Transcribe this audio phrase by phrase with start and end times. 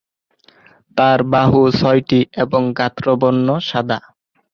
[0.97, 3.99] তার বাহু ছয়টি এবং গাত্রবর্ণ সাদা।